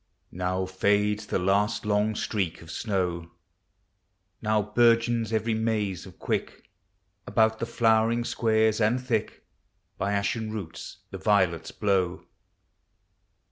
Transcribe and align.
Now 0.31 0.65
fades 0.65 1.27
the 1.27 1.37
last 1.37 1.85
long 1.85 2.15
streak 2.15 2.57
<>f 2.63 2.69
simw; 2.69 3.29
Now 4.41 4.63
bourgeons 4.63 5.31
every 5.31 5.53
maze 5.53 6.07
of 6.07 6.17
quick 6.17 6.71
About 7.27 7.59
the 7.59 7.67
flowering 7.67 8.23
squares, 8.23 8.81
and 8.81 8.99
thick 8.99 9.45
By 9.99 10.13
ashen 10.13 10.51
roots 10.51 11.01
the 11.11 11.19
violets 11.19 11.69
blow. 11.69 12.25